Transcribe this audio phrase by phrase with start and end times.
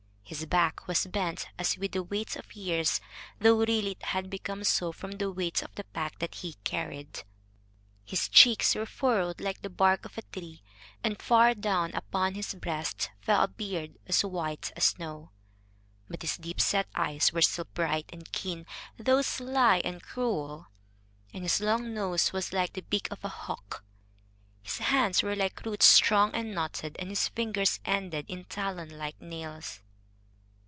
[0.31, 3.01] His back was bent as with the weight of years,
[3.41, 7.25] though really it had become so from the weight of the pack that he carried;
[8.05, 10.63] his cheeks were furrowed like the bark of a tree,
[11.03, 15.31] and far down upon his breast fell a beard as white as snow.
[16.07, 18.65] But his deep set eyes were still bright and keen,
[18.97, 20.67] though sly and cruel,
[21.33, 23.83] and his long nose was like the beak of a hawk.
[24.63, 29.19] His hands were like roots strong and knotted, and his fingers ended in talon like
[29.19, 29.81] nails.